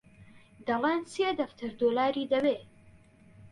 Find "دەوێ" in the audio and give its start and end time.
2.33-2.55